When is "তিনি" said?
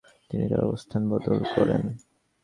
0.29-0.45